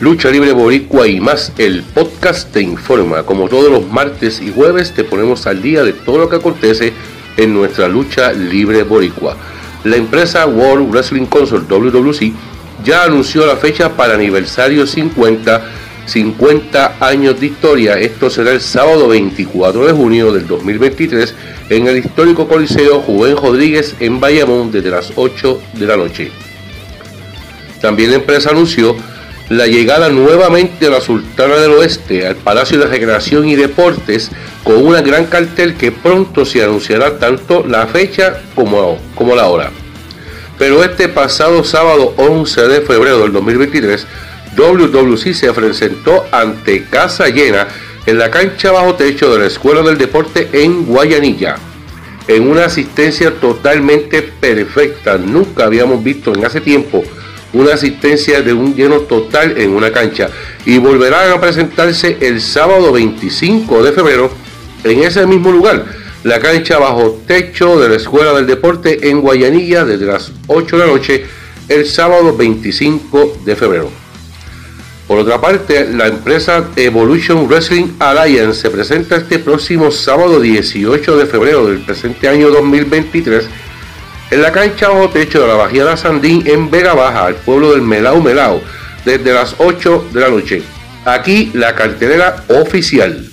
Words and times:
Lucha 0.00 0.30
Libre 0.30 0.52
Boricua 0.52 1.08
y 1.08 1.18
más, 1.18 1.52
el 1.58 1.82
podcast 1.82 2.52
te 2.52 2.60
informa. 2.60 3.24
Como 3.24 3.48
todos 3.48 3.68
los 3.68 3.84
martes 3.90 4.40
y 4.40 4.52
jueves 4.52 4.92
te 4.92 5.02
ponemos 5.02 5.44
al 5.48 5.60
día 5.60 5.82
de 5.82 5.92
todo 5.92 6.18
lo 6.18 6.28
que 6.28 6.36
acontece 6.36 6.92
en 7.36 7.52
nuestra 7.52 7.88
lucha 7.88 8.32
libre 8.32 8.84
boricua. 8.84 9.36
La 9.82 9.96
empresa 9.96 10.46
World 10.46 10.92
Wrestling 10.92 11.26
Consort 11.26 11.68
WWC 11.68 12.32
ya 12.84 13.02
anunció 13.02 13.44
la 13.44 13.56
fecha 13.56 13.96
para 13.96 14.14
aniversario 14.14 14.86
50, 14.86 15.64
50 16.06 16.96
años 17.00 17.40
de 17.40 17.46
historia. 17.46 17.98
Esto 17.98 18.30
será 18.30 18.52
el 18.52 18.60
sábado 18.60 19.08
24 19.08 19.84
de 19.84 19.92
junio 19.94 20.32
del 20.32 20.46
2023 20.46 21.34
en 21.70 21.88
el 21.88 21.98
histórico 21.98 22.46
Coliseo 22.46 23.00
Juven 23.00 23.36
Rodríguez 23.36 23.96
en 23.98 24.20
Bayamón 24.20 24.70
desde 24.70 24.90
las 24.90 25.12
8 25.16 25.60
de 25.72 25.86
la 25.86 25.96
noche. 25.96 26.30
También 27.80 28.10
la 28.10 28.16
empresa 28.18 28.50
anunció 28.50 28.96
la 29.48 29.66
llegada 29.66 30.10
nuevamente 30.10 30.84
de 30.84 30.90
la 30.90 31.00
Sultana 31.00 31.56
del 31.56 31.70
Oeste 31.72 32.26
al 32.26 32.36
Palacio 32.36 32.78
de 32.78 32.86
Recreación 32.86 33.48
y 33.48 33.56
Deportes 33.56 34.30
con 34.62 34.84
una 34.84 35.00
gran 35.00 35.26
cartel 35.26 35.74
que 35.74 35.90
pronto 35.90 36.44
se 36.44 36.62
anunciará 36.62 37.18
tanto 37.18 37.64
la 37.66 37.86
fecha 37.86 38.42
como, 38.54 38.98
como 39.14 39.34
la 39.34 39.46
hora. 39.46 39.70
Pero 40.58 40.84
este 40.84 41.08
pasado 41.08 41.64
sábado 41.64 42.14
11 42.16 42.68
de 42.68 42.80
febrero 42.82 43.20
del 43.20 43.32
2023, 43.32 44.06
WWC 44.56 45.32
se 45.32 45.52
presentó 45.52 46.26
ante 46.30 46.84
casa 46.84 47.28
llena 47.28 47.68
en 48.04 48.18
la 48.18 48.30
cancha 48.30 48.72
bajo 48.72 48.94
techo 48.96 49.32
de 49.32 49.38
la 49.38 49.46
Escuela 49.46 49.82
del 49.82 49.96
Deporte 49.96 50.48
en 50.52 50.84
Guayanilla, 50.84 51.56
en 52.26 52.50
una 52.50 52.66
asistencia 52.66 53.32
totalmente 53.32 54.20
perfecta. 54.22 55.16
Nunca 55.16 55.64
habíamos 55.64 56.02
visto 56.02 56.34
en 56.34 56.44
hace 56.44 56.60
tiempo 56.60 57.04
una 57.52 57.74
asistencia 57.74 58.42
de 58.42 58.52
un 58.52 58.74
lleno 58.74 59.00
total 59.00 59.58
en 59.58 59.70
una 59.70 59.90
cancha 59.90 60.28
y 60.66 60.78
volverán 60.78 61.32
a 61.32 61.40
presentarse 61.40 62.18
el 62.20 62.40
sábado 62.40 62.92
25 62.92 63.82
de 63.82 63.92
febrero 63.92 64.30
en 64.84 65.02
ese 65.02 65.26
mismo 65.26 65.50
lugar, 65.50 65.84
la 66.24 66.38
cancha 66.40 66.78
bajo 66.78 67.20
techo 67.26 67.80
de 67.80 67.88
la 67.88 67.96
Escuela 67.96 68.32
del 68.34 68.46
Deporte 68.46 69.08
en 69.08 69.20
Guayanilla 69.20 69.84
desde 69.84 70.06
las 70.06 70.32
8 70.46 70.78
de 70.78 70.86
la 70.86 70.92
noche 70.92 71.24
el 71.68 71.86
sábado 71.86 72.36
25 72.36 73.38
de 73.44 73.56
febrero. 73.56 73.90
Por 75.06 75.18
otra 75.18 75.40
parte, 75.40 75.90
la 75.90 76.06
empresa 76.06 76.68
Evolution 76.76 77.48
Wrestling 77.48 77.94
Alliance 77.98 78.60
se 78.60 78.70
presenta 78.70 79.16
este 79.16 79.38
próximo 79.38 79.90
sábado 79.90 80.38
18 80.38 81.16
de 81.16 81.26
febrero 81.26 81.66
del 81.66 81.78
presente 81.78 82.28
año 82.28 82.50
2023 82.50 83.48
en 84.30 84.42
la 84.42 84.52
cancha 84.52 84.88
bajo 84.88 85.08
techo 85.08 85.40
de 85.40 85.48
la 85.48 85.54
Bajía 85.54 85.96
Sandín 85.96 86.42
en 86.46 86.70
Vega 86.70 86.94
Baja, 86.94 87.26
al 87.26 87.34
pueblo 87.34 87.72
del 87.72 87.82
Melao 87.82 88.20
Melao, 88.20 88.60
desde 89.04 89.32
las 89.32 89.54
8 89.58 90.08
de 90.12 90.20
la 90.20 90.28
noche. 90.28 90.62
Aquí 91.04 91.50
la 91.54 91.74
cartelera 91.74 92.44
oficial. 92.48 93.27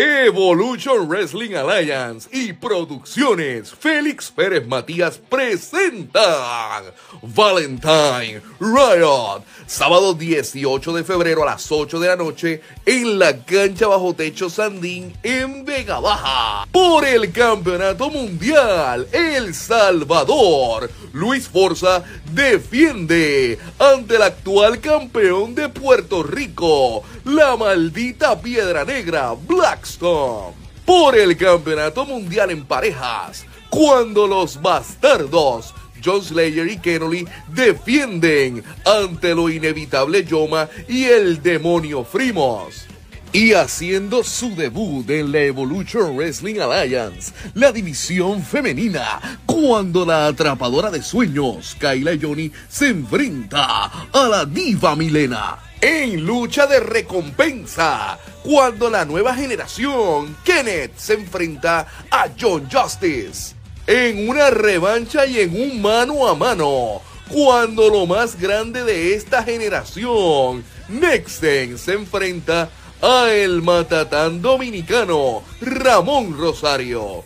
Evolution 0.00 1.08
Wrestling 1.08 1.56
Alliance 1.56 2.28
y 2.30 2.52
Producciones 2.52 3.74
Félix 3.74 4.30
Pérez 4.30 4.64
Matías 4.64 5.18
presentan 5.18 6.84
Valentine 7.20 8.40
Riot, 8.60 9.42
sábado 9.66 10.14
18 10.14 10.92
de 10.92 11.02
febrero 11.02 11.42
a 11.42 11.46
las 11.46 11.72
8 11.72 11.98
de 11.98 12.06
la 12.06 12.14
noche 12.14 12.62
en 12.86 13.18
la 13.18 13.44
cancha 13.44 13.88
bajo 13.88 14.14
techo 14.14 14.48
Sandín 14.48 15.12
en 15.24 15.64
Vega 15.64 15.98
Baja. 15.98 16.68
Por 16.70 17.04
el 17.04 17.32
Campeonato 17.32 18.08
Mundial, 18.08 19.08
El 19.10 19.52
Salvador, 19.52 20.88
Luis 21.12 21.48
Forza 21.48 22.04
defiende 22.32 23.58
ante 23.80 24.14
el 24.14 24.22
actual 24.22 24.78
campeón 24.78 25.56
de 25.56 25.68
Puerto 25.68 26.22
Rico, 26.22 27.02
la 27.24 27.56
maldita 27.56 28.40
Piedra 28.40 28.84
Negra, 28.84 29.34
Por 29.96 31.16
el 31.16 31.36
Campeonato 31.36 32.04
Mundial 32.04 32.50
en 32.50 32.64
Parejas, 32.64 33.46
cuando 33.70 34.26
los 34.26 34.60
bastardos 34.60 35.74
John 36.04 36.22
Slayer 36.22 36.68
y 36.68 36.78
Kennedy 36.78 37.24
defienden 37.48 38.62
ante 38.84 39.34
lo 39.34 39.48
inevitable 39.48 40.24
Yoma 40.24 40.68
y 40.88 41.04
el 41.04 41.42
demonio 41.42 42.04
Frimos. 42.04 42.86
Y 43.32 43.52
haciendo 43.52 44.24
su 44.24 44.56
debut 44.56 45.08
en 45.10 45.30
la 45.32 45.40
Evolution 45.40 46.16
Wrestling 46.16 46.60
Alliance, 46.60 47.32
la 47.52 47.70
división 47.72 48.42
femenina, 48.42 49.38
cuando 49.44 50.06
la 50.06 50.28
atrapadora 50.28 50.90
de 50.90 51.02
sueños, 51.02 51.76
Kyla 51.78 52.12
Johnny, 52.20 52.50
se 52.70 52.88
enfrenta 52.88 53.84
a 54.12 54.28
la 54.28 54.46
diva 54.46 54.96
Milena. 54.96 55.58
En 55.78 56.24
lucha 56.24 56.66
de 56.66 56.80
recompensa, 56.80 58.18
cuando 58.42 58.88
la 58.88 59.04
nueva 59.04 59.34
generación, 59.34 60.34
Kenneth, 60.42 60.96
se 60.96 61.14
enfrenta 61.14 61.86
a 62.10 62.28
John 62.40 62.66
Justice. 62.72 63.54
En 63.86 64.26
una 64.26 64.48
revancha 64.48 65.26
y 65.26 65.40
en 65.40 65.54
un 65.54 65.82
mano 65.82 66.26
a 66.26 66.34
mano, 66.34 67.02
cuando 67.28 67.90
lo 67.90 68.06
más 68.06 68.40
grande 68.40 68.84
de 68.84 69.14
esta 69.14 69.42
generación, 69.42 70.64
Nexen, 70.88 71.76
se 71.76 71.92
enfrenta 71.92 72.70
a 73.02 73.30
el 73.30 73.62
matatán 73.62 74.42
dominicano 74.42 75.42
Ramón 75.60 76.36
Rosario. 76.36 77.22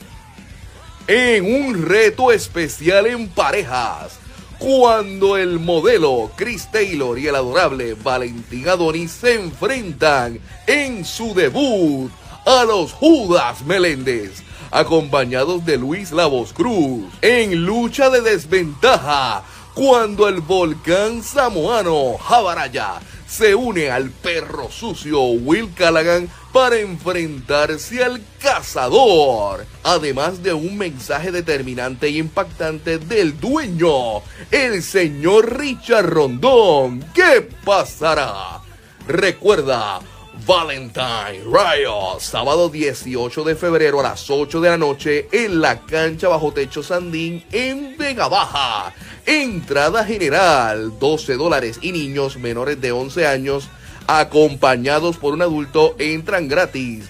En 1.07 1.45
un 1.45 1.83
reto 1.87 2.31
especial 2.31 3.07
en 3.07 3.29
parejas, 3.29 4.19
cuando 4.59 5.37
el 5.37 5.59
modelo 5.59 6.31
Chris 6.37 6.71
Taylor 6.71 7.19
y 7.19 7.27
el 7.27 7.35
adorable 7.35 7.95
Valentín 7.95 8.69
Adonis 8.69 9.11
se 9.11 9.35
enfrentan 9.35 10.39
en 10.67 11.05
su 11.05 11.35
debut 11.35 12.11
a 12.47 12.65
los 12.65 12.93
Judas 12.93 13.63
Meléndez, 13.63 14.43
acompañados 14.71 15.65
de 15.65 15.79
Luis 15.79 16.13
Lavos 16.13 16.53
Cruz, 16.53 17.13
en 17.23 17.65
lucha 17.65 18.11
de 18.11 18.21
desventaja, 18.21 19.43
cuando 19.75 20.29
el 20.29 20.41
volcán 20.41 21.23
samoano 21.23 22.19
Jabaraya 22.19 23.01
se 23.27 23.55
une 23.55 23.91
al 23.91 24.11
perro 24.11 24.71
sucio 24.71 25.23
Will 25.23 25.73
Callaghan 25.75 26.29
para 26.53 26.79
enfrentarse 26.79 28.05
al 28.05 28.21
cazador, 28.39 29.65
además 29.83 30.43
de 30.43 30.53
un 30.53 30.77
mensaje 30.77 31.33
determinante 31.33 32.11
y 32.11 32.19
impactante 32.19 32.99
del 32.99 33.41
dueño, 33.41 34.23
el 34.51 34.83
señor 34.83 35.59
Richard 35.59 36.11
Rondón. 36.11 37.03
¿Qué 37.15 37.49
pasará? 37.65 38.61
Recuerda, 39.09 40.01
Valentine 40.47 41.45
Riot, 41.45 42.21
sábado 42.21 42.71
18 42.71 43.45
de 43.45 43.55
febrero 43.55 44.01
a 44.01 44.03
las 44.03 44.31
8 44.31 44.61
de 44.61 44.71
la 44.71 44.79
noche 44.79 45.29
en 45.31 45.61
la 45.61 45.81
cancha 45.81 46.29
bajo 46.29 46.53
techo 46.53 46.83
Sandín 46.83 47.45
en 47.53 47.99
Vega 47.99 48.29
Baja. 48.29 48.95
Entrada 49.27 50.05
general 50.05 50.99
12 50.99 51.37
dólares 51.37 51.79
y 51.83 51.93
niños 51.93 52.39
menores 52.39 52.81
de 52.81 52.93
11 52.93 53.27
años 53.27 53.69
acompañados 54.07 55.19
por 55.19 55.35
un 55.35 55.43
adulto 55.43 55.97
entran 55.99 56.49
gratis. 56.49 57.05